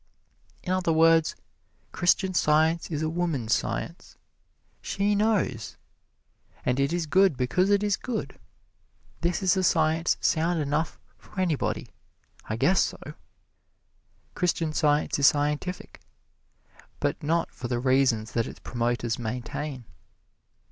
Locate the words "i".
12.49-12.55